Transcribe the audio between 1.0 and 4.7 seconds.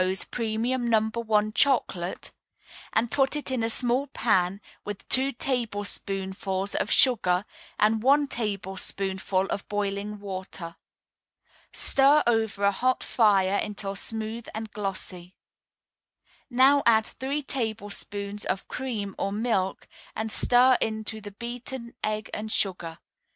1 Chocolate, and put it in a small pan